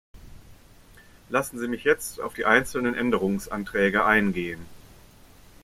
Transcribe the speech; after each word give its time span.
Lassen 1.29 1.59
Sie 1.59 1.67
mich 1.67 1.83
jetzt 1.83 2.19
auf 2.19 2.33
die 2.33 2.45
einzelnen 2.45 2.95
Änderungsanträge 2.95 4.03
eingehen. 4.03 4.65